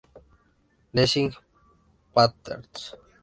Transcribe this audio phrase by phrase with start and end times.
[0.99, 1.29] Design
[2.11, 2.95] Patterns.